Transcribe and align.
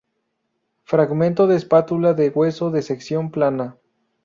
Fragmento 0.83 1.45
de 1.45 1.55
espátula 1.55 2.15
de 2.15 2.29
hueso 2.29 2.71
de 2.71 2.81
sección 2.81 3.29
plana. 3.29 3.77